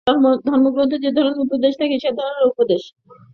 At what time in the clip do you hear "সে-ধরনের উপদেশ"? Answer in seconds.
1.99-2.81